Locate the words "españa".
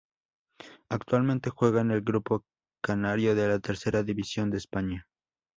4.57-5.05